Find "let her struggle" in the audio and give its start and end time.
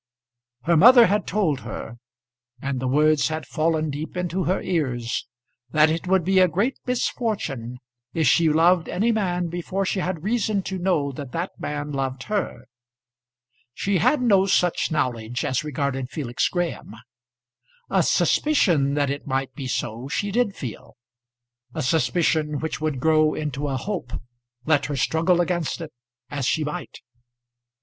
24.65-25.39